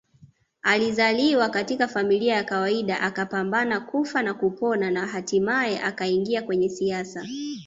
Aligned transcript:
Alizaliwa 0.61 1.49
katika 1.49 1.87
familia 1.87 2.33
ya 2.35 2.43
kawaida 2.43 3.01
akapambana 3.01 3.79
kufa 3.79 4.21
na 4.23 4.33
kupona 4.33 4.91
na 4.91 5.07
hatimaye 5.07 5.81
akaingia 5.81 6.41
kwenye 6.43 6.69
siasa 6.69 7.25